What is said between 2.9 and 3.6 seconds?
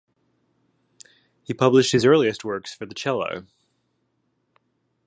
cello.